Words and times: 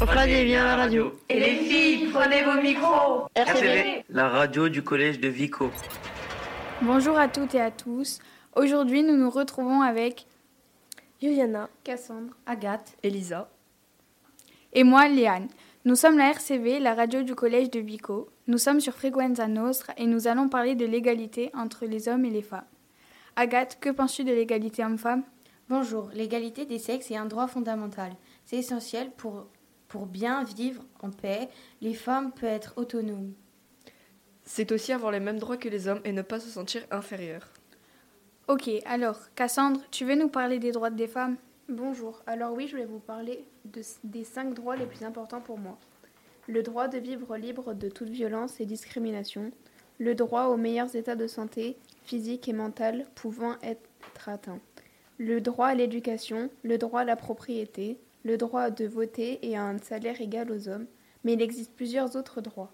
Prenez 0.00 0.44
bien 0.44 0.64
la 0.64 0.76
radio. 0.76 1.18
Et 1.28 1.38
les 1.40 1.56
filles, 1.56 2.08
prenez 2.12 2.42
vos 2.44 2.60
micros. 2.60 3.26
RCV. 3.34 4.04
La 4.10 4.28
radio 4.28 4.68
du 4.68 4.82
collège 4.82 5.20
de 5.20 5.28
Vico. 5.28 5.70
Bonjour 6.82 7.18
à 7.18 7.28
toutes 7.28 7.54
et 7.54 7.60
à 7.60 7.70
tous. 7.70 8.18
Aujourd'hui, 8.56 9.02
nous 9.02 9.16
nous 9.16 9.30
retrouvons 9.30 9.82
avec 9.82 10.26
Juliana, 11.22 11.68
Cassandre 11.84 12.34
Agathe, 12.46 12.96
Elisa. 13.02 13.48
et 14.72 14.84
moi, 14.84 15.08
Léane. 15.08 15.48
Nous 15.86 15.96
sommes 15.96 16.18
la 16.18 16.30
RCV, 16.30 16.78
la 16.78 16.94
radio 16.94 17.22
du 17.22 17.34
collège 17.34 17.70
de 17.70 17.80
Vico. 17.80 18.28
Nous 18.46 18.58
sommes 18.58 18.80
sur 18.80 18.92
Frequenza 18.94 19.46
Nostra 19.48 19.94
et 19.96 20.06
nous 20.06 20.28
allons 20.28 20.48
parler 20.48 20.74
de 20.74 20.84
l'égalité 20.84 21.50
entre 21.54 21.86
les 21.86 22.08
hommes 22.08 22.24
et 22.26 22.30
les 22.30 22.42
femmes. 22.42 22.64
Agathe, 23.36 23.78
que 23.80 23.88
penses-tu 23.90 24.24
de 24.24 24.32
l'égalité 24.32 24.84
homme-femme? 24.84 25.22
Bonjour, 25.70 26.10
l'égalité 26.12 26.66
des 26.66 26.78
sexes 26.78 27.10
est 27.10 27.16
un 27.16 27.24
droit 27.26 27.46
fondamental. 27.46 28.12
C'est 28.50 28.56
essentiel 28.56 29.12
pour, 29.12 29.46
pour 29.86 30.06
bien 30.06 30.42
vivre 30.42 30.82
en 31.02 31.10
paix. 31.10 31.48
Les 31.80 31.94
femmes 31.94 32.32
peuvent 32.32 32.50
être 32.50 32.74
autonomes. 32.74 33.32
C'est 34.42 34.72
aussi 34.72 34.92
avoir 34.92 35.12
les 35.12 35.20
mêmes 35.20 35.38
droits 35.38 35.56
que 35.56 35.68
les 35.68 35.86
hommes 35.86 36.00
et 36.02 36.10
ne 36.10 36.22
pas 36.22 36.40
se 36.40 36.48
sentir 36.48 36.82
inférieur. 36.90 37.48
Ok, 38.48 38.68
alors, 38.86 39.20
Cassandre, 39.36 39.80
tu 39.92 40.04
veux 40.04 40.16
nous 40.16 40.28
parler 40.28 40.58
des 40.58 40.72
droits 40.72 40.90
des 40.90 41.06
femmes? 41.06 41.36
Bonjour, 41.68 42.24
alors 42.26 42.52
oui, 42.52 42.66
je 42.66 42.76
vais 42.76 42.86
vous 42.86 42.98
parler 42.98 43.44
de- 43.66 43.82
des 44.02 44.24
cinq 44.24 44.52
droits 44.52 44.74
les 44.74 44.86
plus 44.86 45.04
importants 45.04 45.40
pour 45.40 45.56
moi. 45.56 45.78
Le 46.48 46.64
droit 46.64 46.88
de 46.88 46.98
vivre 46.98 47.36
libre 47.36 47.72
de 47.72 47.88
toute 47.88 48.08
violence 48.08 48.60
et 48.60 48.66
discrimination, 48.66 49.52
le 49.98 50.16
droit 50.16 50.46
aux 50.46 50.56
meilleurs 50.56 50.96
états 50.96 51.14
de 51.14 51.28
santé 51.28 51.76
physique 52.02 52.48
et 52.48 52.52
mental 52.52 53.06
pouvant 53.14 53.54
être 53.62 54.28
atteints, 54.28 54.58
le 55.18 55.40
droit 55.40 55.68
à 55.68 55.74
l'éducation, 55.76 56.50
le 56.64 56.78
droit 56.78 57.02
à 57.02 57.04
la 57.04 57.14
propriété, 57.14 58.00
le 58.24 58.36
droit 58.36 58.70
de 58.70 58.86
voter 58.86 59.38
et 59.46 59.56
à 59.56 59.62
un 59.64 59.78
salaire 59.78 60.20
égal 60.20 60.50
aux 60.50 60.68
hommes, 60.68 60.86
mais 61.24 61.34
il 61.34 61.42
existe 61.42 61.72
plusieurs 61.74 62.16
autres 62.16 62.40
droits. 62.40 62.72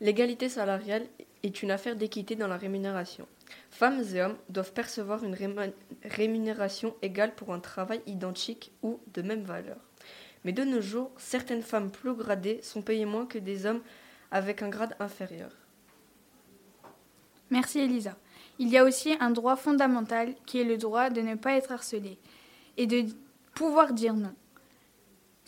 L'égalité 0.00 0.48
salariale 0.48 1.06
est 1.42 1.62
une 1.62 1.70
affaire 1.70 1.96
d'équité 1.96 2.36
dans 2.36 2.48
la 2.48 2.58
rémunération. 2.58 3.26
Femmes 3.70 4.02
et 4.14 4.20
hommes 4.20 4.36
doivent 4.48 4.72
percevoir 4.72 5.24
une 5.24 5.36
rémunération 6.04 6.94
égale 7.02 7.34
pour 7.34 7.52
un 7.52 7.60
travail 7.60 8.02
identique 8.06 8.72
ou 8.82 9.00
de 9.14 9.22
même 9.22 9.42
valeur. 9.42 9.78
Mais 10.44 10.52
de 10.52 10.64
nos 10.64 10.80
jours, 10.80 11.10
certaines 11.16 11.62
femmes 11.62 11.90
plus 11.90 12.14
gradées 12.14 12.60
sont 12.62 12.82
payées 12.82 13.06
moins 13.06 13.26
que 13.26 13.38
des 13.38 13.66
hommes 13.66 13.82
avec 14.30 14.62
un 14.62 14.68
grade 14.68 14.96
inférieur. 15.00 15.50
Merci 17.50 17.78
Elisa. 17.78 18.16
Il 18.58 18.68
y 18.68 18.78
a 18.78 18.84
aussi 18.84 19.16
un 19.20 19.30
droit 19.30 19.56
fondamental 19.56 20.34
qui 20.46 20.60
est 20.60 20.64
le 20.64 20.78
droit 20.78 21.10
de 21.10 21.20
ne 21.20 21.34
pas 21.34 21.56
être 21.56 21.72
harcelé 21.72 22.18
et 22.76 22.86
de 22.86 23.04
pouvoir 23.56 23.92
dire 23.92 24.14
non. 24.14 24.32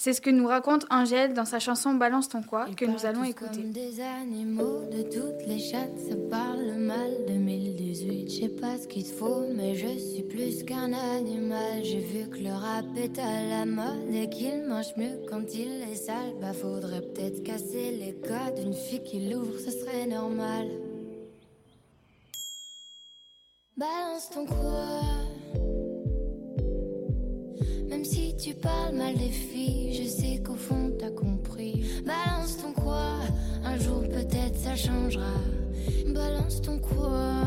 C'est 0.01 0.13
ce 0.13 0.21
que 0.21 0.31
nous 0.31 0.47
raconte 0.47 0.87
Angèle 0.91 1.35
dans 1.35 1.45
sa 1.45 1.59
chanson 1.59 1.95
Balance 1.95 2.29
ton 2.29 2.41
quoi 2.41 2.67
que 2.77 2.85
nous 2.85 3.05
allons 3.05 3.25
écouter. 3.25 3.63
Comme 3.63 3.73
des 3.73 4.01
animaux 4.01 4.85
de 4.93 5.03
toutes 5.03 5.45
les 5.49 5.59
chattes, 5.59 5.99
ça 6.09 6.15
parle 6.31 6.75
mal 6.79 7.11
2018. 7.27 8.31
Je 8.31 8.41
sais 8.43 8.49
pas 8.49 8.79
ce 8.79 8.87
qu'il 8.87 9.05
faut, 9.05 9.43
mais 9.57 9.75
je 9.75 9.89
suis 9.99 10.23
plus 10.23 10.63
qu'un 10.63 10.93
animal. 10.93 11.83
J'ai 11.83 11.99
vu 11.99 12.29
que 12.31 12.39
le 12.39 12.53
rap 12.53 12.87
est 12.97 13.19
à 13.19 13.43
la 13.49 13.67
mode 13.67 14.15
et 14.15 14.31
qu'il 14.31 14.63
mange 14.69 14.97
mieux 14.97 15.19
quand 15.29 15.53
il 15.53 15.83
est 15.91 15.97
sale. 15.97 16.35
Bah 16.41 16.53
faudrait 16.53 17.03
peut-être 17.03 17.43
casser 17.43 17.91
les 17.91 18.15
codes. 18.15 18.65
Une 18.65 18.75
fille 18.75 19.03
qui 19.03 19.29
l'ouvre, 19.29 19.59
ce 19.59 19.73
serait 19.73 20.07
normal. 20.07 20.69
Balance 23.77 24.31
ton 24.31 24.47
quoi 24.47 25.28
parles 28.61 28.95
mal 28.95 29.15
des 29.17 29.29
filles, 29.29 30.03
je 30.03 30.09
sais 30.09 30.43
qu'au 30.45 30.55
fond 30.55 30.93
t'as 30.99 31.11
compris. 31.11 31.85
Balance 32.05 32.59
ton 32.59 32.73
quoi 32.73 33.21
Un 33.65 33.79
jour 33.79 34.03
peut-être 34.03 34.57
ça 34.57 34.77
changera. 34.77 35.35
Balance 36.07 36.61
ton 36.63 36.79
quoi 36.79 37.45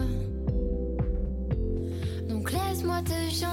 Donc 2.29 2.51
laisse-moi 2.51 3.01
te 3.03 3.33
chanter. 3.33 3.50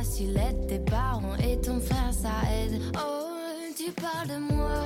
Pas 0.00 0.04
si 0.04 0.26
laide. 0.26 0.66
Tes 0.66 0.78
parents 0.78 1.36
et 1.36 1.56
ton 1.60 1.80
frère, 1.80 2.12
ça 2.12 2.30
aide. 2.52 2.80
Oh, 2.96 3.28
tu 3.76 3.90
parles 3.92 4.28
de 4.28 4.54
moi. 4.54 4.84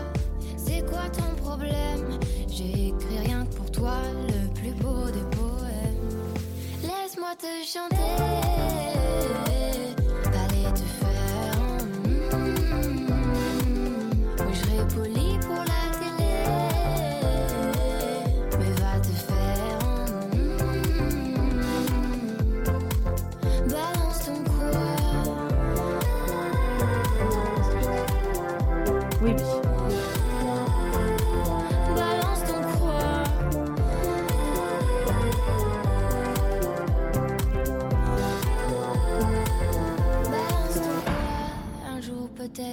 C'est 0.56 0.84
quoi 0.88 1.08
ton 1.10 1.34
problème? 1.42 2.19
J'ai 2.48 2.88
écrit 2.88 3.19
rien 3.19 3.44
que 3.47 3.54
pour 3.54 3.70
toi, 3.70 3.97
le 4.28 4.53
plus 4.54 4.72
beau 4.72 5.06
des 5.06 5.36
poèmes. 5.36 6.32
Laisse-moi 6.82 7.34
te 7.38 7.66
chanter. 7.66 8.44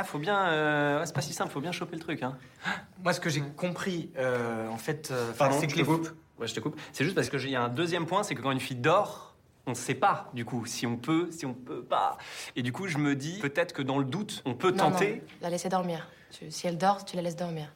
Ah, 0.00 0.04
faut 0.04 0.20
bien. 0.20 0.38
euh, 0.46 1.00
ouais, 1.00 1.06
c'est 1.06 1.12
pas 1.14 1.20
si 1.22 1.32
simple, 1.32 1.50
faut 1.52 1.60
bien 1.60 1.72
choper 1.72 1.96
le 1.96 2.02
truc. 2.02 2.22
Hein. 2.22 2.38
Moi, 3.02 3.12
ce 3.12 3.18
que 3.20 3.28
j'ai 3.28 3.40
compris, 3.40 4.10
euh, 4.16 4.68
en 4.68 4.76
fait, 4.76 5.10
euh, 5.10 5.32
Pardon, 5.32 5.56
c'est 5.58 5.62
je 5.62 5.66
que 5.66 5.72
te 5.74 5.78
les 5.78 5.84
coupe. 5.84 6.08
Ouais, 6.38 6.46
je 6.46 6.54
te 6.54 6.60
coupe. 6.60 6.78
C'est 6.92 7.02
juste 7.02 7.16
parce 7.16 7.28
que 7.28 7.36
j'ai- 7.36 7.48
il 7.48 7.52
y 7.52 7.56
a 7.56 7.62
un 7.62 7.68
deuxième 7.68 8.06
point, 8.06 8.22
c'est 8.22 8.36
que 8.36 8.40
quand 8.42 8.52
une 8.52 8.60
fille 8.60 8.76
dort, 8.76 9.34
on 9.66 9.70
ne 9.70 9.74
sait 9.76 9.94
pas 9.96 10.30
du 10.34 10.44
coup 10.44 10.64
si 10.66 10.86
on 10.86 10.96
peut, 10.96 11.28
si 11.32 11.44
on 11.46 11.52
peut 11.52 11.82
pas. 11.82 12.16
Et 12.54 12.62
du 12.62 12.70
coup, 12.72 12.86
je 12.86 12.96
me 12.98 13.16
dis 13.16 13.40
peut-être 13.40 13.72
que 13.72 13.82
dans 13.82 13.98
le 13.98 14.04
doute, 14.04 14.40
on 14.44 14.54
peut 14.54 14.70
Non, 14.70 14.90
tenter. 14.92 15.14
non, 15.16 15.20
la 15.42 15.50
laisser 15.50 15.68
dormir. 15.68 16.08
Tu- 16.30 16.50
si 16.52 16.68
elle 16.68 16.78
dort, 16.78 17.04
tu 17.04 17.16
la 17.16 17.22
laisses 17.22 17.34
dormir. 17.36 17.72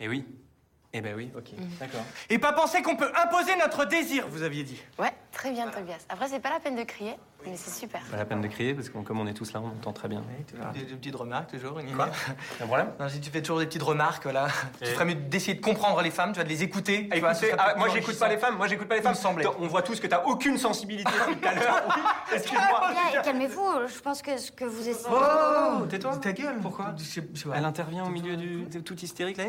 Et 0.00 0.08
oui. 0.08 0.24
Eh 0.92 1.00
ben 1.00 1.14
oui, 1.16 1.30
ok, 1.36 1.52
d'accord. 1.78 2.02
Et 2.28 2.38
pas 2.38 2.52
penser 2.52 2.82
qu'on 2.82 2.96
peut 2.96 3.10
imposer 3.24 3.56
notre 3.56 3.84
désir, 3.86 4.26
vous 4.28 4.42
aviez 4.42 4.64
dit. 4.64 4.78
Ouais, 4.98 5.14
très 5.32 5.50
bien, 5.50 5.68
Tobias. 5.68 5.96
Après, 6.08 6.28
c'est 6.28 6.40
pas 6.40 6.50
la 6.50 6.60
peine 6.60 6.76
de 6.76 6.82
crier, 6.84 7.14
mais 7.44 7.56
c'est 7.56 7.70
super. 7.70 8.00
Pas 8.10 8.16
la 8.16 8.24
peine 8.24 8.40
de 8.40 8.48
crier 8.48 8.74
parce 8.74 8.88
que 8.88 8.98
comme 8.98 9.18
on 9.20 9.26
est 9.26 9.32
tous 9.34 9.52
là, 9.52 9.60
on 9.62 9.68
entend 9.68 9.92
très 9.92 10.08
bien. 10.08 10.22
Des, 10.74 10.80
des 10.84 10.94
petites 10.94 11.16
remarques 11.16 11.50
toujours. 11.50 11.78
une- 11.78 11.94
Quoi 11.94 12.08
Un 12.60 12.66
problème 12.66 12.90
Non, 13.00 13.08
si 13.08 13.20
tu 13.20 13.30
fais 13.30 13.40
toujours 13.42 13.58
des 13.58 13.66
petites 13.66 13.82
remarques, 13.82 14.22
voilà. 14.24 14.48
Tu 14.80 14.86
ferais 14.90 15.04
mieux 15.04 15.14
d'essayer 15.14 15.54
de 15.54 15.60
comprendre 15.64 16.00
les 16.02 16.10
femmes, 16.10 16.32
tu 16.32 16.38
vas 16.38 16.44
de 16.44 16.48
les 16.48 16.62
écouter. 16.62 17.08
vois, 17.08 17.32
Écoutez, 17.32 17.46
serait 17.48 17.56
ah, 17.58 17.74
moi 17.76 17.88
j'écoute 17.88 18.18
pas 18.18 18.28
les 18.28 18.38
femmes, 18.38 18.56
moi 18.56 18.66
j'écoute 18.68 18.88
pas 18.88 18.94
les 18.94 19.00
Il 19.00 19.04
femmes. 19.04 19.12
me 19.12 19.16
semblait. 19.18 19.46
On 19.58 19.66
voit 19.66 19.82
tous 19.82 19.98
que 20.00 20.06
t'as 20.06 20.22
aucune 20.24 20.58
sensibilité 20.58 21.10
depuis 21.10 21.36
tout 21.40 21.48
à 21.48 21.54
l'heure. 21.54 21.82
Oui, 21.88 22.02
excuse-moi. 22.36 22.90
Calmez-vous, 23.24 23.70
je 23.94 24.00
pense 24.00 24.22
que 24.22 24.36
ce 24.36 24.52
que 24.52 24.64
vous 24.64 24.88
essayez. 24.88 25.08
Oh, 25.10 25.84
tais-toi. 25.88 26.16
Ta 26.18 26.32
gueule. 26.32 26.58
Pourquoi. 26.60 26.94
Elle 27.54 27.64
intervient 27.64 28.04
au 28.04 28.10
milieu 28.10 28.36
du 28.36 28.62
de 28.62 28.80
tout 28.80 28.98
hystérique 28.98 29.36
là. 29.38 29.44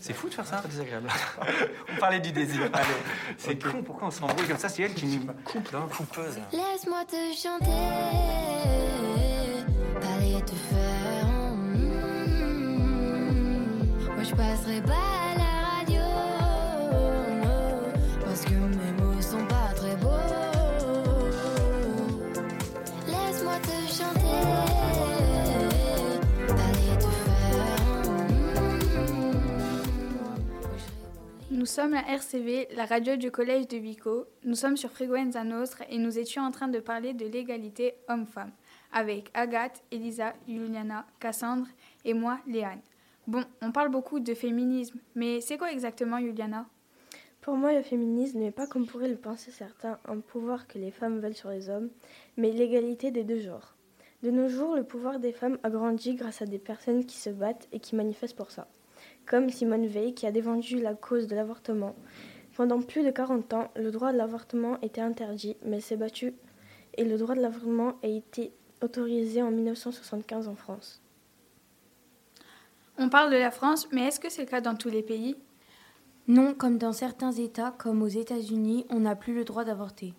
C'est 0.00 0.12
fou 0.12 0.28
de 0.28 0.34
faire 0.34 0.46
ça. 0.46 0.56
Très 0.58 0.68
désagréable. 0.68 1.08
On 1.92 1.98
parlait 1.98 2.20
du 2.20 2.32
désir. 2.32 2.70
C'est 3.38 3.60
con, 3.62 3.82
pourquoi 3.82 4.08
on 4.08 4.10
s'embrouille 4.10 4.46
comme 4.46 4.58
ça? 4.58 4.68
C'est 4.68 4.82
elle 4.82 4.94
qui 4.94 5.13
coupe 5.44 5.70
là. 5.72 5.80
Coupeuse. 5.96 6.38
Laisse-moi 6.52 7.04
te 7.08 7.16
chanter, 7.36 7.70
aller 10.02 10.42
te 10.42 10.52
faire. 10.52 11.26
mm, 11.54 11.74
Moi 14.14 14.22
je 14.22 14.34
passerai 14.34 14.80
pas 14.82 15.13
sommes 31.84 31.92
la 31.92 32.14
RCV, 32.14 32.68
la 32.76 32.86
radio 32.86 33.16
du 33.16 33.30
collège 33.30 33.68
de 33.68 33.76
Vico. 33.76 34.24
Nous 34.42 34.54
sommes 34.54 34.78
sur 34.78 34.90
Frequenza 34.90 35.44
Nostra 35.44 35.84
et 35.90 35.98
nous 35.98 36.18
étions 36.18 36.42
en 36.42 36.50
train 36.50 36.68
de 36.68 36.78
parler 36.78 37.12
de 37.12 37.26
l'égalité 37.26 37.92
homme-femme 38.08 38.52
avec 38.90 39.30
Agathe, 39.34 39.82
Elisa, 39.90 40.32
Juliana, 40.48 41.04
Cassandre 41.20 41.66
et 42.06 42.14
moi, 42.14 42.38
Léane. 42.46 42.80
Bon, 43.26 43.44
on 43.60 43.70
parle 43.70 43.90
beaucoup 43.90 44.18
de 44.18 44.32
féminisme, 44.32 44.98
mais 45.14 45.42
c'est 45.42 45.58
quoi 45.58 45.72
exactement, 45.72 46.18
Juliana? 46.20 46.66
Pour 47.42 47.54
moi, 47.54 47.74
le 47.74 47.82
féminisme 47.82 48.38
n'est 48.38 48.50
pas 48.50 48.66
comme 48.66 48.86
pourraient 48.86 49.08
le 49.08 49.16
penser 49.16 49.50
certains 49.50 49.98
un 50.08 50.20
pouvoir 50.20 50.66
que 50.66 50.78
les 50.78 50.90
femmes 50.90 51.20
veulent 51.20 51.34
sur 51.34 51.50
les 51.50 51.68
hommes, 51.68 51.90
mais 52.38 52.50
l'égalité 52.50 53.10
des 53.10 53.24
deux 53.24 53.40
genres. 53.40 53.76
De 54.22 54.30
nos 54.30 54.48
jours, 54.48 54.74
le 54.74 54.84
pouvoir 54.84 55.18
des 55.18 55.32
femmes 55.32 55.58
a 55.62 55.68
grandi 55.68 56.14
grâce 56.14 56.40
à 56.40 56.46
des 56.46 56.58
personnes 56.58 57.04
qui 57.04 57.18
se 57.18 57.28
battent 57.28 57.68
et 57.72 57.78
qui 57.78 57.94
manifestent 57.94 58.36
pour 58.36 58.52
ça 58.52 58.68
comme 59.26 59.50
Simone 59.50 59.86
Veil 59.86 60.14
qui 60.14 60.26
a 60.26 60.32
défendu 60.32 60.80
la 60.80 60.94
cause 60.94 61.26
de 61.26 61.34
l'avortement. 61.34 61.94
Pendant 62.56 62.80
plus 62.80 63.02
de 63.02 63.10
40 63.10 63.52
ans, 63.54 63.70
le 63.74 63.90
droit 63.90 64.12
de 64.12 64.18
l'avortement 64.18 64.80
était 64.80 65.00
interdit, 65.00 65.56
mais 65.64 65.80
s'est 65.80 65.96
battu 65.96 66.34
et 66.96 67.04
le 67.04 67.18
droit 67.18 67.34
de 67.34 67.40
l'avortement 67.40 67.94
a 68.02 68.06
été 68.06 68.52
autorisé 68.82 69.42
en 69.42 69.50
1975 69.50 70.48
en 70.48 70.54
France. 70.54 71.02
On 72.98 73.08
parle 73.08 73.32
de 73.32 73.36
la 73.36 73.50
France, 73.50 73.88
mais 73.90 74.06
est-ce 74.06 74.20
que 74.20 74.30
c'est 74.30 74.42
le 74.42 74.48
cas 74.48 74.60
dans 74.60 74.76
tous 74.76 74.90
les 74.90 75.02
pays? 75.02 75.36
Non, 76.28 76.54
comme 76.54 76.78
dans 76.78 76.92
certains 76.92 77.32
États, 77.32 77.74
comme 77.76 78.02
aux 78.02 78.08
États-Unis, 78.08 78.86
on 78.88 79.00
n'a 79.00 79.16
plus 79.16 79.34
le 79.34 79.44
droit 79.44 79.64
d'avorter. 79.64 80.14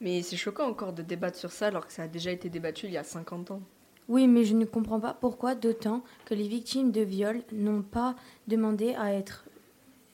Mais 0.00 0.22
c'est 0.22 0.36
choquant 0.36 0.68
encore 0.68 0.92
de 0.92 1.02
débattre 1.02 1.38
sur 1.38 1.52
ça 1.52 1.68
alors 1.68 1.86
que 1.86 1.92
ça 1.92 2.02
a 2.02 2.08
déjà 2.08 2.30
été 2.30 2.50
débattu 2.50 2.86
il 2.86 2.92
y 2.92 2.98
a 2.98 3.04
50 3.04 3.52
ans. 3.52 3.62
Oui, 4.08 4.28
mais 4.28 4.44
je 4.44 4.54
ne 4.54 4.64
comprends 4.64 5.00
pas 5.00 5.14
pourquoi 5.14 5.54
d'autant 5.54 6.02
que 6.26 6.34
les 6.34 6.46
victimes 6.46 6.92
de 6.92 7.00
viol 7.00 7.42
n'ont 7.52 7.82
pas 7.82 8.14
demandé 8.46 8.94
à 8.94 9.12
être, 9.12 9.44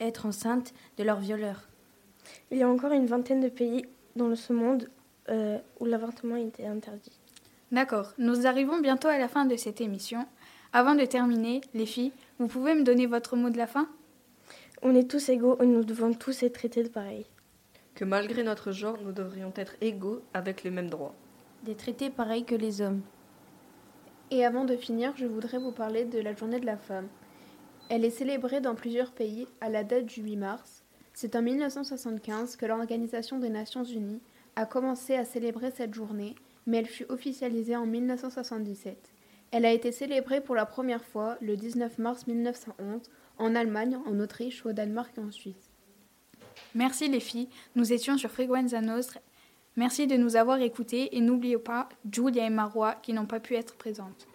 être 0.01 0.27
enceintes 0.27 0.73
de 0.97 1.05
leur 1.05 1.21
violeur. 1.21 1.69
Il 2.51 2.59
y 2.59 2.63
a 2.63 2.69
encore 2.69 2.93
une 2.93 3.07
vingtaine 3.07 3.41
de 3.41 3.49
pays 3.49 3.85
dans 4.17 4.35
ce 4.35 4.53
monde 4.53 4.89
euh, 5.29 5.59
où 5.81 5.85
l'avortement 5.85 6.37
était 6.37 6.67
interdit. 6.67 7.13
D'accord, 7.71 8.13
nous 8.19 8.47
arrivons 8.47 8.81
bientôt 8.81 9.09
à 9.09 9.19
la 9.19 9.29
fin 9.29 9.45
de 9.45 9.57
cette 9.57 9.81
émission. 9.81 10.27
Avant 10.73 10.95
de 10.95 11.05
terminer, 11.05 11.61
les 11.75 11.87
filles, 11.87 12.13
vous 12.39 12.47
pouvez 12.47 12.75
me 12.75 12.83
donner 12.83 13.07
votre 13.07 13.37
mot 13.37 13.51
de 13.51 13.59
la 13.59 13.67
fin? 13.67 13.89
On 14.83 14.95
est 14.95 15.11
tous 15.11 15.29
égaux 15.29 15.59
et 15.63 15.67
nous 15.67 15.85
devons 15.85 16.13
tous 16.13 16.43
être 16.43 16.55
traités 16.55 16.83
de 16.83 16.89
pareil. 16.89 17.27
Que 17.95 18.05
malgré 18.05 18.43
notre 18.43 18.73
genre, 18.73 18.97
nous 19.05 19.13
devrions 19.13 19.53
être 19.57 19.75
égaux 19.81 20.23
avec 20.33 20.65
les 20.65 20.71
mêmes 20.71 20.89
droits. 20.89 21.15
Des 21.63 21.75
traités 21.75 22.11
pareils 22.11 22.45
que 22.45 22.55
les 22.55 22.81
hommes. 22.81 23.03
Et 24.35 24.47
avant 24.47 24.65
de 24.65 24.77
finir, 24.77 25.13
je 25.15 25.27
voudrais 25.27 25.59
vous 25.59 25.73
parler 25.73 26.07
de 26.07 26.19
la 26.19 26.35
journée 26.35 26.59
de 26.59 26.65
la 26.65 26.79
femme. 26.79 27.07
Elle 27.91 28.03
est 28.03 28.09
célébrée 28.09 28.63
dans 28.63 28.75
plusieurs 28.75 29.13
pays 29.13 29.47
à 29.61 29.69
la 29.69 29.85
date 29.85 30.07
du 30.07 30.23
8 30.23 30.37
mars. 30.37 30.85
C'est 31.13 31.37
en 31.37 31.43
1975 31.43 32.57
que 32.57 32.65
l'Organisation 32.65 33.39
des 33.39 33.51
Nations 33.51 33.85
Unies 33.85 34.23
a 34.57 34.65
commencé 34.65 35.17
à 35.17 35.27
célébrer 35.27 35.71
cette 35.71 35.93
journée, 35.93 36.35
mais 36.67 36.79
elle 36.79 36.87
fut 36.87 37.05
officialisée 37.11 37.77
en 37.77 37.85
1977. 37.85 38.97
Elle 39.51 39.67
a 39.67 39.71
été 39.71 39.93
célébrée 39.93 40.41
pour 40.41 40.55
la 40.55 40.65
première 40.65 41.05
fois 41.05 41.37
le 41.43 41.55
19 41.55 41.99
mars 41.99 42.27
1911 42.27 43.03
en 43.37 43.55
Allemagne, 43.55 43.99
en 44.07 44.19
Autriche, 44.19 44.65
au 44.65 44.73
Danemark 44.73 45.13
et 45.19 45.21
en 45.21 45.31
Suisse. 45.31 45.71
Merci 46.75 47.07
les 47.09 47.21
filles, 47.21 47.51
nous 47.75 47.93
étions 47.93 48.17
sur 48.17 48.31
Frequenza 48.31 48.81
Nostra 48.81 49.21
Merci 49.77 50.07
de 50.07 50.17
nous 50.17 50.37
avoir 50.37 50.61
écoutés 50.61 51.17
et 51.17 51.21
n'oubliez 51.21 51.57
pas 51.57 51.89
Julia 52.11 52.47
et 52.47 52.51
Marois 52.51 52.95
qui 53.03 53.13
n'ont 53.15 53.27
pas 53.27 53.41
pu 53.41 53.55
être 53.55 53.75
présentes. 53.77 54.27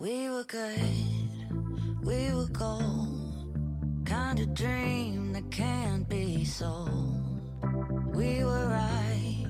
We 0.00 0.28
were 0.28 0.44
good, 0.44 2.04
we 2.04 2.32
were 2.34 2.48
gold, 2.52 3.54
kind 4.04 4.40
of 4.40 4.52
dream 4.54 5.32
that 5.32 5.48
can't 5.50 6.08
be. 6.08 6.44
We 8.12 8.44
were 8.44 8.68
right 8.68 9.46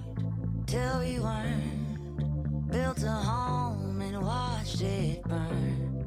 till 0.67 1.01
we 1.01 1.19
weren't, 1.19 2.71
built 2.71 3.03
a 3.03 3.11
home 3.11 4.03
and 4.03 4.23
watched 4.23 4.83
it 4.83 5.23
burn. 5.25 6.05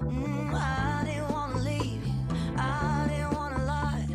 Mm, 0.00 0.54
I 0.54 1.04
didn't 1.04 1.64
leave 1.64 2.02
I 2.56 3.06
didn't 3.08 3.66
lie, 3.66 4.06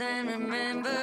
then 0.00 0.26
remember 0.28 0.99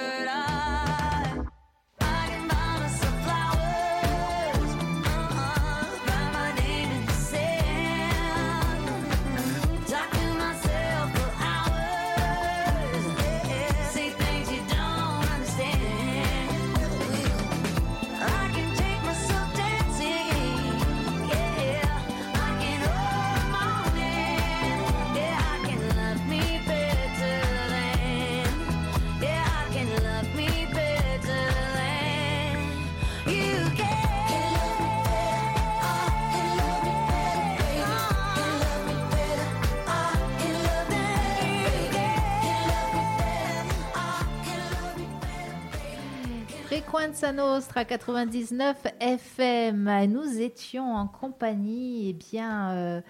Frequenza 47.17 47.33
Nostra 47.33 47.83
99 47.83 48.77
FM. 48.99 50.05
Nous 50.07 50.39
étions 50.39 50.93
en 50.93 51.07
compagnie 51.07 52.09
eh 52.09 52.13
bien, 52.13 52.69
euh, 52.73 53.01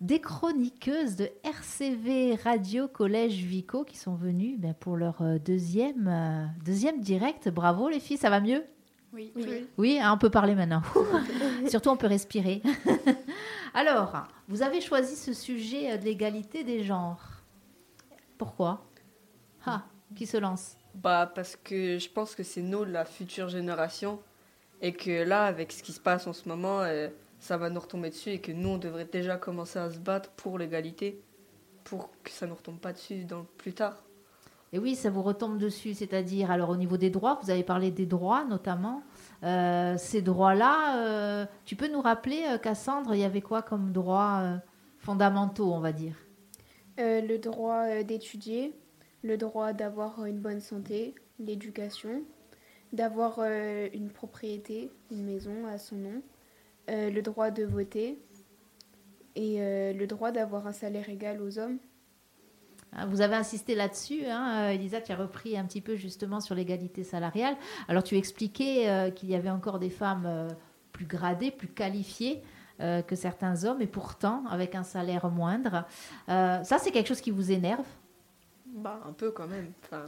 des 0.00 0.20
chroniqueuses 0.20 1.16
de 1.16 1.28
RCV 1.42 2.36
Radio 2.36 2.86
Collège 2.86 3.42
Vico 3.42 3.82
qui 3.82 3.96
sont 3.96 4.14
venues 4.14 4.56
ben, 4.58 4.74
pour 4.74 4.96
leur 4.96 5.22
euh, 5.22 5.38
deuxième, 5.38 6.06
euh, 6.06 6.46
deuxième 6.64 7.00
direct. 7.00 7.48
Bravo 7.48 7.88
les 7.88 7.98
filles, 7.98 8.16
ça 8.16 8.30
va 8.30 8.38
mieux? 8.38 8.62
Oui. 9.12 9.32
Oui, 9.76 9.98
hein, 10.00 10.12
on 10.14 10.18
peut 10.18 10.30
parler 10.30 10.54
maintenant. 10.54 10.82
Surtout, 11.68 11.88
on 11.88 11.96
peut 11.96 12.06
respirer. 12.06 12.62
Alors, 13.74 14.28
vous 14.46 14.62
avez 14.62 14.80
choisi 14.80 15.16
ce 15.16 15.32
sujet 15.32 15.98
de 15.98 16.04
l'égalité 16.04 16.62
des 16.62 16.84
genres. 16.84 17.42
Pourquoi? 18.38 18.86
Ah, 19.64 19.82
qui 20.14 20.26
se 20.26 20.36
lance? 20.36 20.76
Bah 21.02 21.30
parce 21.34 21.56
que 21.56 21.98
je 21.98 22.08
pense 22.08 22.34
que 22.34 22.42
c'est 22.42 22.62
nous 22.62 22.84
la 22.84 23.04
future 23.04 23.48
génération 23.48 24.18
et 24.80 24.92
que 24.92 25.24
là 25.24 25.44
avec 25.44 25.72
ce 25.72 25.82
qui 25.82 25.92
se 25.92 26.00
passe 26.00 26.26
en 26.26 26.32
ce 26.32 26.48
moment 26.48 26.80
euh, 26.80 27.08
ça 27.38 27.58
va 27.58 27.68
nous 27.68 27.80
retomber 27.80 28.08
dessus 28.08 28.30
et 28.30 28.40
que 28.40 28.50
nous 28.50 28.70
on 28.70 28.78
devrait 28.78 29.04
déjà 29.04 29.36
commencer 29.36 29.78
à 29.78 29.90
se 29.90 29.98
battre 29.98 30.30
pour 30.30 30.58
l'égalité 30.58 31.20
pour 31.84 32.10
que 32.24 32.30
ça 32.30 32.46
nous 32.46 32.54
retombe 32.54 32.78
pas 32.78 32.92
dessus 32.92 33.24
dans 33.24 33.44
plus 33.58 33.72
tard. 33.72 34.02
Et 34.72 34.78
oui, 34.78 34.96
ça 34.96 35.10
vous 35.10 35.22
retombe 35.22 35.58
dessus, 35.58 35.94
c'est-à-dire, 35.94 36.50
alors 36.50 36.70
au 36.70 36.76
niveau 36.76 36.96
des 36.96 37.08
droits, 37.08 37.38
vous 37.42 37.50
avez 37.50 37.62
parlé 37.62 37.92
des 37.92 38.04
droits 38.04 38.44
notamment. 38.44 39.02
Euh, 39.44 39.94
ces 39.96 40.22
droits-là, 40.22 40.98
euh, 40.98 41.46
tu 41.64 41.76
peux 41.76 41.88
nous 41.90 42.00
rappeler, 42.00 42.42
euh, 42.48 42.58
Cassandre, 42.58 43.14
il 43.14 43.20
y 43.20 43.24
avait 43.24 43.40
quoi 43.40 43.62
comme 43.62 43.92
droits 43.92 44.40
euh, 44.42 44.56
fondamentaux, 44.98 45.72
on 45.72 45.78
va 45.78 45.92
dire? 45.92 46.16
Euh, 46.98 47.20
le 47.20 47.38
droit 47.38 47.84
euh, 47.84 48.02
d'étudier, 48.02 48.74
le 49.26 49.36
droit 49.36 49.72
d'avoir 49.72 50.24
une 50.24 50.38
bonne 50.38 50.60
santé, 50.60 51.14
l'éducation, 51.38 52.22
d'avoir 52.92 53.38
euh, 53.40 53.88
une 53.92 54.08
propriété, 54.08 54.90
une 55.10 55.24
maison 55.24 55.66
à 55.66 55.78
son 55.78 55.96
nom, 55.96 56.22
euh, 56.88 57.10
le 57.10 57.22
droit 57.22 57.50
de 57.50 57.64
voter 57.64 58.18
et 59.34 59.60
euh, 59.60 59.92
le 59.92 60.06
droit 60.06 60.30
d'avoir 60.30 60.66
un 60.66 60.72
salaire 60.72 61.08
égal 61.08 61.42
aux 61.42 61.58
hommes. 61.58 61.78
Hein, 62.92 63.06
Vous 63.06 63.20
avez 63.20 63.34
insisté 63.34 63.74
là-dessus, 63.74 64.26
hein, 64.26 64.68
euh, 64.68 64.74
Elisa, 64.74 65.00
tu 65.00 65.12
as 65.12 65.16
repris 65.16 65.58
un 65.58 65.64
petit 65.64 65.80
peu 65.80 65.96
justement 65.96 66.40
sur 66.40 66.54
l'égalité 66.54 67.02
salariale. 67.02 67.56
Alors 67.88 68.04
tu 68.04 68.16
expliquais 68.16 68.88
euh, 68.88 69.10
qu'il 69.10 69.28
y 69.28 69.34
avait 69.34 69.50
encore 69.50 69.78
des 69.78 69.90
femmes 69.90 70.26
euh, 70.26 70.48
plus 70.92 71.06
gradées, 71.06 71.50
plus 71.50 71.68
qualifiées 71.68 72.42
euh, 72.80 73.02
que 73.02 73.16
certains 73.16 73.64
hommes, 73.64 73.82
et 73.82 73.86
pourtant 73.86 74.44
avec 74.48 74.74
un 74.74 74.84
salaire 74.84 75.28
moindre. 75.30 75.84
Euh, 76.28 76.62
ça, 76.62 76.78
c'est 76.78 76.92
quelque 76.92 77.08
chose 77.08 77.20
qui 77.20 77.32
vous 77.32 77.50
énerve? 77.50 77.86
Bah 78.76 79.00
un 79.06 79.12
peu 79.12 79.30
quand 79.30 79.48
même. 79.48 79.72
Enfin, 79.84 80.04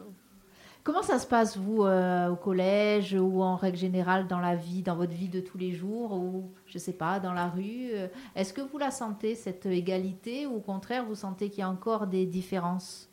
Comment 0.85 1.03
ça 1.03 1.19
se 1.19 1.27
passe, 1.27 1.57
vous, 1.57 1.85
euh, 1.85 2.29
au 2.29 2.37
collège 2.37 3.15
ou 3.15 3.43
en 3.43 3.57
règle 3.57 3.77
générale 3.77 4.27
dans 4.27 4.39
la 4.39 4.55
vie, 4.55 4.83
dans 4.83 4.97
votre 4.97 5.13
vie 5.13 5.29
de 5.29 5.41
tous 5.41 5.59
les 5.59 5.73
jours 5.73 6.13
ou, 6.13 6.51
je 6.67 6.79
sais 6.79 6.93
pas, 6.93 7.21
dans 7.21 7.35
la 7.35 7.49
rue 7.49 7.91
euh, 7.93 8.09
Est-ce 8.35 8.55
que 8.55 8.63
vous 8.63 8.79
la 8.79 8.91
sentez, 8.91 9.35
cette 9.35 9.67
égalité, 9.67 10.47
ou 10.47 10.57
au 10.57 10.61
contraire, 10.61 11.05
vous 11.05 11.17
sentez 11.17 11.51
qu'il 11.51 11.59
y 11.59 11.63
a 11.63 11.69
encore 11.69 12.07
des 12.07 12.25
différences? 12.25 13.11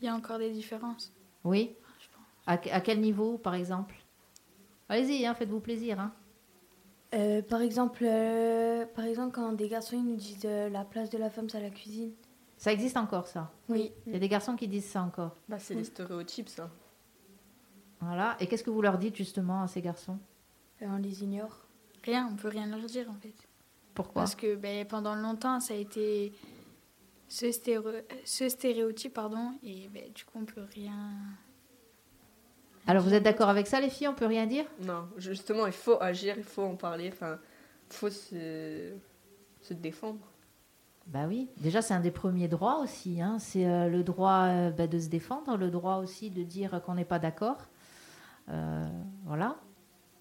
Il 0.00 0.06
y 0.06 0.08
a 0.08 0.14
encore 0.14 0.38
des 0.38 0.50
différences. 0.50 1.12
Oui? 1.44 1.76
À, 2.46 2.54
à 2.54 2.80
quel 2.80 3.00
niveau, 3.00 3.38
par 3.38 3.54
exemple? 3.54 3.94
Allez-y, 4.88 5.24
hein, 5.24 5.34
faites-vous 5.34 5.60
plaisir. 5.60 6.00
Hein. 6.00 6.12
Euh, 7.14 7.42
par 7.42 7.60
exemple, 7.60 8.04
euh, 8.06 8.86
par 8.94 9.04
exemple, 9.04 9.32
quand 9.32 9.52
des 9.52 9.68
garçons 9.68 9.96
ils 9.96 10.04
nous 10.04 10.16
disent 10.16 10.42
euh, 10.44 10.68
la 10.68 10.84
place 10.84 11.10
de 11.10 11.18
la 11.18 11.28
femme 11.28 11.48
c'est 11.48 11.58
à 11.58 11.60
la 11.60 11.70
cuisine. 11.70 12.12
Ça 12.60 12.70
existe 12.74 12.98
encore, 12.98 13.26
ça 13.26 13.50
Oui. 13.70 13.90
Il 14.06 14.12
y 14.12 14.16
a 14.16 14.18
des 14.18 14.28
garçons 14.28 14.54
qui 14.54 14.68
disent 14.68 14.84
ça 14.90 15.00
encore. 15.02 15.34
bah 15.48 15.58
c'est 15.58 15.74
les 15.74 15.84
stéréotypes 15.84 16.50
ça. 16.50 16.68
Voilà. 18.00 18.36
Et 18.38 18.46
qu'est-ce 18.46 18.62
que 18.62 18.68
vous 18.68 18.82
leur 18.82 18.98
dites 18.98 19.16
justement 19.16 19.62
à 19.62 19.66
ces 19.66 19.80
garçons? 19.80 20.18
Euh, 20.82 20.86
on 20.86 20.98
les 20.98 21.22
ignore. 21.22 21.56
Rien, 22.04 22.28
on 22.30 22.36
peut 22.36 22.48
rien 22.48 22.66
leur 22.66 22.84
dire 22.84 23.08
en 23.10 23.14
fait. 23.14 23.32
Pourquoi? 23.94 24.20
Parce 24.22 24.34
que 24.34 24.56
ben, 24.56 24.86
pendant 24.86 25.14
longtemps, 25.14 25.58
ça 25.58 25.72
a 25.72 25.76
été 25.78 26.34
ce, 27.28 27.46
stéréo- 27.46 28.04
ce 28.26 28.50
stéréotype, 28.50 29.14
pardon, 29.14 29.54
et 29.62 29.88
ben, 29.88 30.12
du 30.12 30.24
coup, 30.26 30.38
on 30.38 30.44
peut 30.44 30.64
rien. 30.74 30.98
Alors, 32.86 33.02
vous 33.02 33.14
êtes 33.14 33.22
d'accord 33.22 33.48
avec 33.48 33.66
ça, 33.68 33.80
les 33.80 33.88
filles? 33.88 34.08
On 34.08 34.14
peut 34.14 34.26
rien 34.26 34.46
dire? 34.46 34.66
Non, 34.82 35.08
justement 35.16 35.66
il 35.66 35.72
faut 35.72 35.98
agir, 36.02 36.34
il 36.36 36.44
faut 36.44 36.62
en 36.64 36.76
parler, 36.76 37.08
enfin 37.10 37.38
faut 37.88 38.10
se, 38.10 38.92
se 39.62 39.72
défendre. 39.74 40.20
Bah 41.10 41.26
oui, 41.26 41.50
déjà 41.56 41.82
c'est 41.82 41.92
un 41.92 42.00
des 42.00 42.12
premiers 42.12 42.46
droits 42.46 42.78
aussi. 42.78 43.20
hein. 43.20 43.38
C'est 43.40 43.66
euh, 43.66 43.88
le 43.88 44.04
droit 44.04 44.44
euh, 44.46 44.70
bah, 44.70 44.86
de 44.86 44.98
se 44.98 45.08
défendre, 45.08 45.56
le 45.56 45.70
droit 45.70 45.96
aussi 45.96 46.30
de 46.30 46.44
dire 46.44 46.80
qu'on 46.82 46.94
n'est 46.94 47.04
pas 47.04 47.18
d'accord. 47.18 47.58
Euh, 48.48 48.88
voilà. 49.24 49.56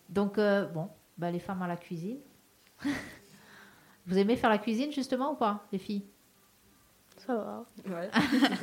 Donc, 0.10 0.40
euh, 0.40 0.66
bon, 0.66 0.90
bah, 1.18 1.30
les 1.30 1.40
femmes 1.40 1.62
à 1.62 1.68
la 1.68 1.78
cuisine. 1.78 2.18
Vous 4.08 4.18
aimez 4.18 4.36
faire 4.36 4.50
la 4.50 4.58
cuisine 4.58 4.92
justement 4.92 5.34
ou 5.34 5.36
pas, 5.36 5.68
les 5.72 5.78
filles? 5.78 6.06
Ça 7.18 7.36
va. 7.36 7.66
Ouais. 7.86 8.10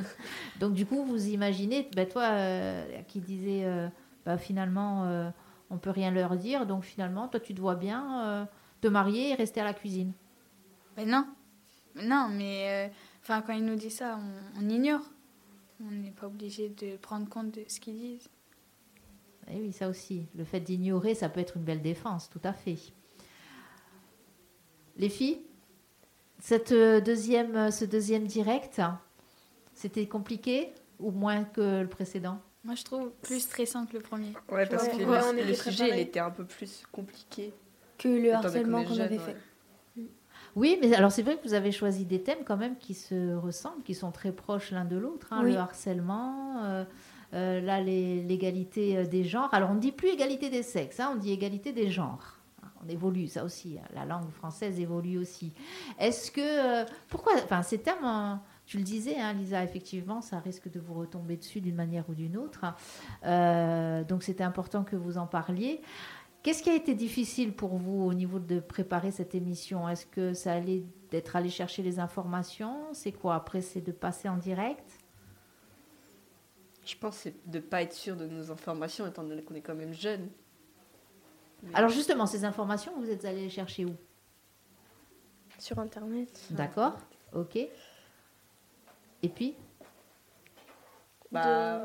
Donc 0.61 0.73
du 0.73 0.85
coup, 0.87 1.05
vous 1.05 1.29
imaginez, 1.29 1.89
bah, 1.95 2.07
toi 2.07 2.23
euh, 2.25 3.03
qui 3.03 3.21
disais, 3.21 3.65
euh, 3.65 3.89
bah, 4.25 4.37
finalement, 4.39 5.05
euh, 5.05 5.31
on 5.71 5.79
peut 5.79 5.91
rien 5.91 6.11
leur 6.11 6.37
dire, 6.37 6.67
donc 6.67 6.85
finalement, 6.85 7.29
toi 7.29 7.39
tu 7.41 7.55
te 7.55 7.61
vois 7.61 7.75
bien 7.77 8.25
euh, 8.25 8.45
te 8.81 8.89
marier 8.89 9.31
et 9.31 9.35
rester 9.35 9.61
à 9.61 9.65
la 9.65 9.75
cuisine? 9.75 10.13
Ben 10.97 11.09
non, 11.09 11.27
non, 12.03 12.29
mais 12.31 12.89
euh, 12.89 12.93
enfin, 13.23 13.43
quand 13.43 13.53
ils 13.53 13.65
nous 13.65 13.77
disent 13.77 13.97
ça, 13.97 14.19
on, 14.57 14.65
on 14.65 14.69
ignore. 14.69 15.03
On 15.81 15.91
n'est 15.91 16.11
pas 16.11 16.27
obligé 16.27 16.71
de 16.71 16.97
prendre 16.97 17.29
compte 17.29 17.51
de 17.53 17.65
ce 17.69 17.81
qu'ils 17.81 17.99
disent. 17.99 18.29
Eh 19.51 19.61
oui, 19.61 19.73
ça 19.73 19.89
aussi. 19.89 20.27
Le 20.35 20.45
fait 20.45 20.61
d'ignorer, 20.61 21.15
ça 21.15 21.29
peut 21.29 21.41
être 21.41 21.57
une 21.57 21.63
belle 21.63 21.83
défense, 21.83 22.31
tout 22.31 22.41
à 22.45 22.53
fait. 22.53 22.79
Les 24.97 25.09
filles, 25.09 25.41
cette 26.41 26.73
euh, 26.73 27.01
deuxième, 27.01 27.55
euh, 27.57 27.71
ce 27.71 27.85
deuxième 27.85 28.27
direct, 28.27 28.81
c'était 29.75 30.07
compliqué 30.07 30.73
ou 30.99 31.11
moins 31.11 31.45
que 31.45 31.83
le 31.83 31.89
précédent? 31.89 32.41
Moi, 32.65 32.75
je 32.75 32.83
trouve 32.83 33.11
plus 33.23 33.41
stressant 33.41 33.87
que 33.87 33.93
le 33.93 34.01
premier. 34.01 34.33
Ouais, 34.51 34.67
parce 34.67 34.85
Ouais, 34.85 34.91
que 34.91 35.05
ouais, 35.05 35.45
le, 35.45 35.55
sujet 35.55 35.91
il 35.91 35.99
était 36.01 36.21
un 36.21 36.31
peu 36.31 36.45
plus 36.45 36.83
compliqué. 36.91 37.53
Que 37.99 38.09
le 38.09 38.33
harcèlement 38.33 38.85
qu'on 38.85 38.99
avait 38.99 39.19
ouais. 39.19 39.25
fait. 39.25 39.37
Oui, 40.57 40.79
mais 40.81 40.95
alors 40.95 41.13
c'est 41.13 41.23
vrai 41.23 41.37
que 41.37 41.47
vous 41.47 41.55
avez 41.55 41.71
choisi 41.71 42.05
des 42.07 42.23
thèmes 42.23 42.43
quand 42.45 42.57
même 42.57 42.77
qui 42.79 42.95
se 42.95 43.35
ressemblent, 43.37 43.83
qui 43.83 43.95
sont 43.95 44.11
très 44.11 44.33
proches 44.33 44.71
l'un 44.73 44.85
de 44.87 44.97
l'autre. 44.97 45.29
hein. 45.33 45.43
Oui. 45.45 45.53
Le 45.53 45.59
harcèlement, 45.59 46.63
euh, 46.65 46.85
euh, 47.35 47.61
là 47.61 47.81
l'égalité 47.83 48.97
euh, 48.97 49.07
des 49.07 49.23
genres. 49.25 49.51
Alors 49.53 49.71
on 49.71 49.75
ne 49.75 49.81
dit 49.81 49.93
plus 49.93 50.09
égalité 50.09 50.49
des 50.49 50.63
sexes, 50.63 50.99
hein, 50.99 51.11
on 51.13 51.17
dit 51.17 51.31
égalité 51.31 51.73
des 51.73 51.91
genres. 51.91 52.39
On 52.85 52.89
évolue, 52.89 53.27
ça 53.27 53.45
aussi. 53.45 53.79
hein. 53.79 53.87
La 53.95 54.05
langue 54.05 54.31
française 54.31 54.81
évolue 54.81 55.19
aussi. 55.19 55.53
Est-ce 55.99 56.31
que 56.31 56.41
euh, 56.41 56.85
pourquoi, 57.09 57.33
enfin 57.45 57.63
ces 57.63 57.79
termes, 57.79 58.41
tu 58.65 58.79
le 58.79 58.83
disais, 58.83 59.17
Lisa, 59.35 59.63
effectivement, 59.63 60.21
ça 60.23 60.39
risque 60.41 60.71
de 60.71 60.81
vous 60.81 60.95
retomber 60.95 61.37
dessus 61.37 61.61
d'une 61.61 61.75
manière 61.77 62.05
ou 62.09 62.15
d'une 62.15 62.37
autre. 62.37 62.65
Donc 64.09 64.23
c'était 64.25 64.43
important 64.45 64.83
que 64.85 64.97
vous 64.97 65.19
en 65.19 65.27
parliez. 65.27 65.81
Qu'est-ce 66.47 66.63
qui 66.63 66.71
a 66.71 66.77
été 66.77 66.95
difficile 66.95 67.53
pour 67.53 67.77
vous 67.77 68.05
au 68.05 68.15
niveau 68.15 68.39
de 68.39 68.61
préparer 68.61 69.11
cette 69.11 69.35
émission? 69.35 69.89
Est-ce 69.89 70.07
que 70.07 70.33
ça 70.33 70.53
allait 70.53 70.85
d'être 71.11 71.35
allé 71.35 71.51
chercher 71.51 71.83
les 71.83 71.99
informations? 71.99 72.85
C'est 72.93 73.11
quoi 73.11 73.35
Après, 73.35 73.61
c'est 73.61 73.81
de 73.81 73.91
passer 73.91 74.29
en 74.29 74.37
direct? 74.37 74.89
Je 76.85 76.95
pense 76.99 77.17
que 77.17 77.23
c'est 77.25 77.51
de 77.51 77.59
pas 77.59 77.83
être 77.83 77.95
sûr 77.95 78.15
de 78.15 78.27
nos 78.29 78.53
informations 78.53 79.09
étant 79.09 79.25
donné 79.25 79.43
qu'on 79.43 79.57
est 79.57 79.61
quand 79.61 79.75
même 79.75 79.93
jeune. 79.93 80.31
Mais- 81.65 81.75
Alors 81.75 81.91
justement, 81.91 82.27
ces 82.27 82.45
informations, 82.45 82.93
vous 82.97 83.11
êtes 83.11 83.25
allé 83.25 83.41
les 83.41 83.51
chercher 83.51 83.85
où? 83.85 83.97
Sur 85.59 85.81
Internet. 85.81 86.47
D'accord 86.53 86.97
Ok. 87.33 87.57
Et 87.57 89.29
puis? 89.35 89.57
Bah, 91.33 91.83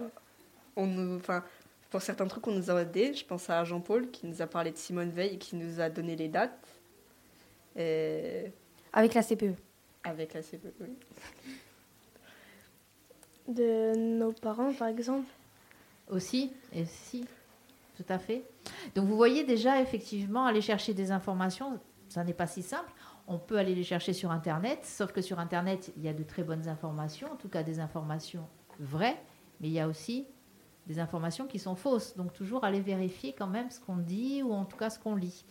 on 0.76 0.86
nous, 0.86 1.16
enfin, 1.18 1.44
pour 1.92 2.02
certains 2.02 2.26
trucs, 2.26 2.48
on 2.48 2.54
nous 2.54 2.72
a 2.72 2.82
aidé. 2.82 3.14
Je 3.14 3.26
pense 3.26 3.50
à 3.50 3.64
Jean-Paul 3.66 4.10
qui 4.10 4.26
nous 4.26 4.42
a 4.42 4.48
parlé 4.48 4.72
de 4.72 4.78
Simone 4.78 5.10
Veil 5.10 5.36
et 5.36 5.38
qui 5.38 5.58
nous 5.58 5.82
a 5.82 5.90
donné 5.90 6.16
les 6.16 6.30
dates. 6.30 6.58
Et 7.76 8.52
Avec 8.94 9.14
la 9.14 9.22
CPE. 9.22 9.56
avec 10.04 10.34
la 10.34 10.42
CPE, 10.42 10.74
oui. 10.80 10.96
De 13.48 13.94
nos 13.96 14.32
parents, 14.32 14.74
par 14.74 14.88
exemple. 14.88 15.28
Aussi, 16.10 16.52
et 16.74 16.86
si, 16.86 17.26
tout 17.98 18.06
à 18.10 18.18
fait. 18.20 18.44
Donc 18.96 19.08
vous 19.08 19.16
voyez 19.16 19.44
déjà, 19.44 19.82
effectivement, 19.82 20.46
aller 20.46 20.62
chercher 20.62 20.94
des 20.94 21.12
informations, 21.12 21.80
ça 22.10 22.24
n'est 22.24 22.34
pas 22.34 22.48
si 22.48 22.62
simple. 22.62 22.92
On 23.28 23.38
peut 23.38 23.58
aller 23.58 23.76
les 23.76 23.84
chercher 23.84 24.14
sur 24.14 24.32
Internet, 24.32 24.80
sauf 24.86 25.12
que 25.12 25.22
sur 25.22 25.40
Internet, 25.40 25.92
il 25.98 26.04
y 26.04 26.08
a 26.10 26.14
de 26.14 26.24
très 26.24 26.44
bonnes 26.44 26.68
informations, 26.68 27.32
en 27.32 27.36
tout 27.36 27.48
cas 27.50 27.64
des 27.64 27.80
informations 27.80 28.48
vraies, 28.80 29.18
mais 29.60 29.68
il 29.68 29.74
y 29.74 29.80
a 29.80 29.88
aussi 29.88 30.26
des 30.88 31.00
informations 31.00 31.46
qui 31.48 31.60
sont 31.60 31.76
fausses. 31.76 32.16
Donc 32.18 32.34
toujours 32.34 32.64
aller 32.64 32.82
vérifier 32.82 33.34
quand 33.38 33.48
même 33.48 33.70
ce 33.70 33.80
qu'on 33.80 33.98
dit 33.98 34.42
ou 34.44 34.54
en 34.54 34.66
tout 34.66 34.78
cas 34.78 34.90
ce 34.90 35.00
qu'on 35.00 35.16
lit. 35.16 35.46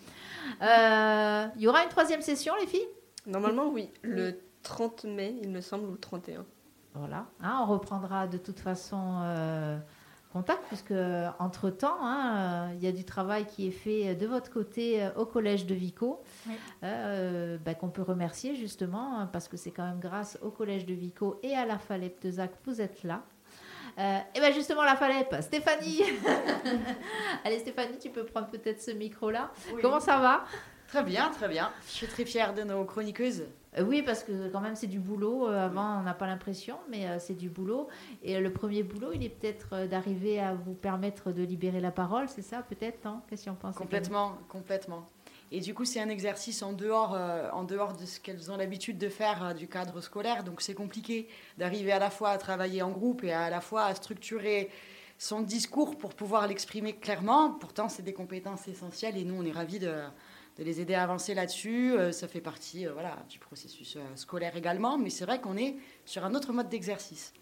Euh, 0.63 1.47
il 1.57 1.63
y 1.63 1.69
aura 1.69 1.83
une 1.83 1.89
troisième 1.91 2.23
session, 2.23 2.53
les 2.61 2.67
filles? 2.67 2.89
Normalement, 3.27 3.69
oui. 3.69 3.91
Le 4.03 4.41
30 4.63 5.05
mai, 5.05 5.37
il 5.43 5.51
me 5.51 5.61
semble, 5.61 5.87
ou 5.87 5.93
le 5.93 5.99
31. 5.99 6.45
Voilà, 6.95 7.27
Hein, 7.41 7.59
on 7.63 7.67
reprendra 7.67 8.27
de 8.27 8.37
toute 8.37 8.59
façon 8.59 9.21
euh, 9.23 9.79
contact, 10.33 10.61
puisque 10.67 10.93
entre-temps, 11.39 11.99
hein, 12.01 12.69
euh, 12.71 12.75
il 12.75 12.83
y 12.83 12.89
a 12.89 12.93
du 12.93 13.05
travail 13.05 13.47
qui 13.47 13.69
est 13.69 13.73
fait 13.73 14.17
de 14.17 14.27
votre 14.27 14.51
côté 14.51 15.03
euh, 15.05 15.11
au 15.17 15.25
collège 15.25 15.67
de 15.67 15.75
Vico, 15.75 16.21
Oui. 16.49 16.55
euh, 16.83 17.59
bah, 17.59 17.75
qu'on 17.75 17.91
peut 17.91 18.03
remercier 18.03 18.57
justement, 18.57 19.19
hein, 19.21 19.27
parce 19.33 19.47
que 19.47 19.57
c'est 19.57 19.71
quand 19.71 19.85
même 19.87 20.01
grâce 20.01 20.37
au 20.43 20.51
collège 20.51 20.85
de 20.85 20.95
Vico 20.95 21.39
et 21.45 21.55
à 21.55 21.65
la 21.65 21.79
Falep 21.79 22.21
de 22.23 22.31
Zac 22.33 22.51
que 22.51 22.71
vous 22.71 22.81
êtes 22.81 23.05
là. 23.05 23.23
Euh, 23.99 24.19
et 24.35 24.41
bien 24.41 24.53
justement, 24.53 24.83
la 24.83 24.97
Falep, 24.97 25.35
Stéphanie 25.41 26.03
Allez 27.45 27.59
Stéphanie, 27.59 27.99
tu 27.99 28.11
peux 28.11 28.25
prendre 28.25 28.49
peut-être 28.49 28.81
ce 28.81 28.91
micro-là. 28.91 29.51
Oui. 29.73 29.81
Comment 29.83 30.01
ça 30.01 30.19
va? 30.19 30.45
Très 30.89 31.05
bien, 31.05 31.31
très 31.31 31.49
bien. 31.49 31.71
Je 31.87 31.93
suis 31.93 32.07
très 32.09 32.25
fière 32.25 32.53
de 32.53 32.63
nos 32.63 32.85
chroniqueuses. 32.85 33.45
Euh, 33.79 33.85
Oui, 33.85 34.03
parce 34.03 34.25
que 34.25 34.49
quand 34.49 34.61
même 34.61 34.75
c'est 34.75 34.89
du 34.89 34.99
boulot. 34.99 35.49
Euh, 35.49 35.67
Avant, 35.67 36.01
on 36.01 36.03
n'a 36.03 36.15
pas 36.15 36.27
l'impression, 36.27 36.79
mais 36.91 37.07
euh, 37.07 37.19
c'est 37.21 37.35
du 37.35 37.49
boulot. 37.49 37.87
Et 38.25 38.41
le 38.41 38.53
premier 38.53 38.83
boulot, 38.83 39.13
il 39.15 39.23
est 39.25 39.29
peut-être 39.29 39.87
d'arriver 39.87 40.41
à 40.41 40.55
vous 40.55 40.75
permettre 40.75 41.31
de 41.31 41.43
libérer 41.43 41.81
la 41.81 41.93
parole, 41.93 42.29
c'est 42.29 42.43
ça 42.43 42.63
peut-être 42.63 43.05
non 43.05 43.21
Qu'est-ce 43.29 43.49
qu'on 43.49 43.55
pense 43.55 43.77
Complètement, 43.77 44.37
complètement. 44.49 45.09
Et 45.53 45.61
du 45.61 45.75
coup, 45.75 45.85
c'est 45.85 46.01
un 46.01 46.09
exercice 46.09 46.63
en 46.63 46.73
dehors, 46.73 47.15
euh, 47.15 47.51
en 47.53 47.65
dehors 47.65 47.97
de 47.97 48.07
ce 48.07 48.21
qu'elles 48.21 48.53
ont 48.53 48.57
l'habitude 48.57 48.99
de 48.99 49.09
faire 49.09 49.45
euh, 49.45 49.53
du 49.53 49.67
cadre 49.67 50.01
scolaire. 50.01 50.45
Donc, 50.45 50.61
c'est 50.61 50.75
compliqué 50.75 51.29
d'arriver 51.59 51.91
à 51.91 51.99
la 51.99 52.11
fois 52.11 52.31
à 52.31 52.39
travailler 52.39 52.83
en 52.83 52.91
groupe 52.91 53.25
et 53.25 53.33
à 53.33 53.51
la 53.51 53.61
fois 53.61 53.85
à 53.85 53.95
structurer 53.95 54.71
son 55.19 55.41
discours 55.41 55.99
pour 55.99 56.15
pouvoir 56.15 56.47
l'exprimer 56.47 56.95
clairement. 56.95 57.51
Pourtant, 57.51 57.89
c'est 57.89 58.05
des 58.05 58.13
compétences 58.13 58.69
essentielles 58.69 59.17
et 59.17 59.25
nous, 59.25 59.35
on 59.35 59.45
est 59.45 59.51
ravis 59.51 59.81
de, 59.81 59.93
de 60.57 60.63
les 60.63 60.81
aider 60.81 60.95
à 60.95 61.03
avancer 61.03 61.35
là-dessus. 61.35 61.95
Euh, 61.95 62.13
ça 62.13 62.29
fait 62.29 62.41
partie 62.41 62.87
voilà, 62.87 63.17
du 63.29 63.41
processus 63.41 63.99
scolaire 64.15 64.57
également, 64.57 64.99
mais 64.99 65.11
c'est 65.11 65.25
vrai 65.25 65.41
qu'on 65.41 65.57
est 65.57 65.77
sur 66.05 66.25
un 66.25 66.35
autre 66.37 66.53
mode 66.53 66.69
d'exercice. 66.69 67.33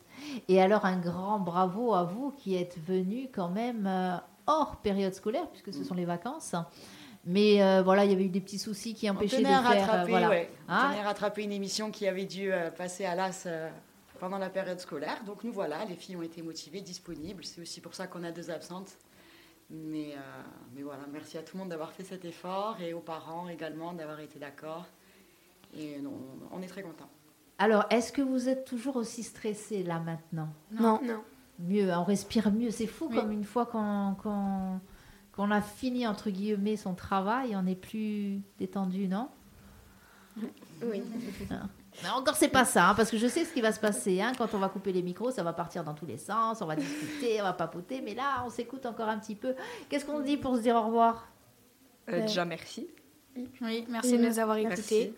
Et 0.49 0.63
alors 0.63 0.87
un 0.87 0.99
grand 0.99 1.39
bravo 1.39 1.95
à 1.95 2.05
vous 2.05 2.33
qui 2.33 2.57
êtes 2.57 2.79
venus 2.85 3.29
quand 3.33 3.51
même 3.51 4.21
hors 4.47 4.77
période 4.79 5.15
scolaire, 5.15 5.49
puisque 5.51 5.73
ce 5.73 5.85
sont 5.85 5.95
les 5.95 6.07
vacances. 6.07 6.57
Mais 7.31 7.63
euh, 7.63 7.83
voilà, 7.83 8.05
il 8.07 8.11
y 8.11 8.15
avait 8.15 8.25
eu 8.25 8.29
des 8.31 8.41
petits 8.41 8.59
soucis 8.59 8.95
qui 8.95 9.09
On 9.09 9.13
empêchaient 9.13 9.41
de 9.41 9.47
faire. 9.47 9.61
euh, 9.61 9.69
rattraper, 9.69 10.11
voilà. 10.11 10.29
ouais. 10.31 10.51
On 10.67 10.73
Hein 10.73 10.89
tenait 10.91 11.01
à 11.03 11.05
rattraper 11.05 11.43
une 11.45 11.53
émission 11.53 11.91
qui 11.91 12.09
avait 12.09 12.25
dû 12.25 12.51
euh, 12.51 12.71
passer 12.71 13.05
à 13.05 13.15
l'AS 13.15 13.45
euh, 13.47 13.69
pendant 14.19 14.39
la 14.39 14.49
période 14.49 14.81
scolaire. 14.81 15.23
Donc 15.27 15.45
nous 15.45 15.53
voilà, 15.53 15.85
les 15.85 15.95
filles 15.95 16.17
ont 16.17 16.23
été 16.23 16.41
motivées, 16.41 16.81
disponibles. 16.81 17.45
C'est 17.45 17.61
aussi 17.61 17.81
pour 17.83 17.95
ça 17.95 18.07
qu'on 18.07 18.25
a 18.25 18.31
deux 18.33 18.51
absentes. 18.51 18.93
Mais, 19.71 20.15
euh, 20.15 20.21
mais 20.75 20.83
voilà, 20.83 21.03
merci 21.13 21.37
à 21.37 21.43
tout 21.43 21.55
le 21.57 21.61
monde 21.61 21.69
d'avoir 21.69 21.93
fait 21.93 22.03
cet 22.05 22.25
effort 22.25 22.79
et 22.81 22.95
aux 22.95 23.01
parents 23.01 23.47
également 23.49 23.93
d'avoir 23.93 24.19
été 24.21 24.39
d'accord. 24.39 24.87
Et 25.77 25.99
non, 26.01 26.15
on 26.51 26.63
est 26.63 26.67
très 26.67 26.81
contents. 26.83 27.11
Alors, 27.59 27.85
est-ce 27.91 28.11
que 28.11 28.23
vous 28.23 28.49
êtes 28.49 28.65
toujours 28.65 28.97
aussi 28.97 29.23
stressé 29.23 29.83
là 29.83 29.99
maintenant? 30.01 30.49
Non. 30.73 30.99
Non. 31.05 31.23
Mieux, 31.59 31.91
on 31.93 32.05
respire 32.05 32.51
mieux. 32.53 32.71
C'est 32.71 32.87
fou 32.87 33.09
Oui. 33.11 33.17
comme 33.17 33.33
une 33.33 33.45
fois 33.45 33.67
qu'on 33.67 34.15
qu'on- 34.23 34.81
qu'on 35.39 35.53
a 35.53 35.63
fini, 35.63 36.05
entre 36.05 36.31
guillemets, 36.31 36.77
son 36.77 36.95
travail, 36.95 37.55
on 37.55 37.65
est 37.65 37.77
plus 37.77 38.41
détendu, 38.59 39.07
non? 39.07 39.29
Oui. 40.83 41.01
Mais 42.03 42.09
encore, 42.11 42.35
c'est 42.35 42.49
pas 42.49 42.65
ça, 42.65 42.89
hein, 42.91 42.95
parce 42.97 43.09
que 43.09 43.19
je 43.19 43.29
sais 43.29 43.45
ce 43.45 43.53
qui 43.53 43.61
va 43.61 43.71
se 43.71 43.79
passer. 43.79 44.21
hein. 44.21 44.33
Quand 44.37 44.53
on 44.55 44.59
va 44.59 44.69
couper 44.69 44.93
les 44.93 45.03
micros, 45.03 45.31
ça 45.31 45.45
va 45.45 45.53
partir 45.53 45.85
dans 45.85 45.95
tous 45.95 46.07
les 46.07 46.17
sens, 46.17 46.61
on 46.61 46.67
va 46.67 46.75
discuter, 46.75 47.41
on 47.41 47.45
va 47.45 47.53
papoter, 47.53 48.01
mais 48.01 48.15
là, 48.17 48.43
on 48.45 48.51
s'écoute 48.51 48.85
encore 48.85 49.09
un 49.09 49.19
petit 49.19 49.37
peu. 49.37 49.55
Qu'est-ce 49.89 50.05
qu'on 50.05 50.19
dit 50.19 50.37
pour 50.37 50.57
se 50.57 50.63
dire 50.63 50.75
au 50.75 50.83
revoir? 50.83 51.29
Euh, 52.09 52.23
déjà, 52.23 52.45
merci. 52.45 52.89
Oui, 53.63 53.87
merci 53.89 54.19
de 54.19 54.27
nous 54.27 54.39
avoir 54.41 54.57
écoutés. 54.57 55.15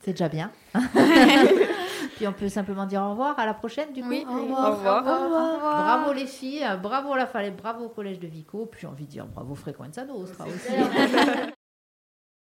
C'est 0.00 0.12
déjà 0.12 0.28
bien. 0.28 0.52
Puis 2.16 2.26
on 2.26 2.32
peut 2.32 2.48
simplement 2.48 2.86
dire 2.86 3.02
au 3.02 3.10
revoir, 3.10 3.38
à 3.38 3.44
la 3.44 3.54
prochaine 3.54 3.92
du 3.92 4.02
coup. 4.02 4.08
Oui. 4.08 4.26
Au 4.28 4.32
revoir. 4.32 4.68
Au 4.68 4.76
revoir. 4.76 5.02
Au 5.02 5.54
revoir. 5.54 5.84
Bravo 5.84 6.12
les 6.14 6.26
filles, 6.26 6.66
bravo 6.82 7.14
la 7.14 7.26
Falais, 7.26 7.50
bravo 7.50 7.84
au 7.84 7.88
collège 7.90 8.18
de 8.18 8.26
Vico, 8.26 8.66
puis 8.66 8.80
j'ai 8.80 8.86
envie 8.86 9.04
de 9.04 9.10
dire 9.10 9.26
bravo 9.26 9.54
Frequenza 9.54 10.04
Nostra 10.04 10.46
aussi. 10.46 10.72